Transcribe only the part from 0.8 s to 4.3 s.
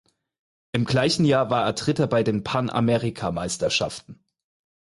gleichen Jahr war er Dritter bei den Panamerikameisterschaften.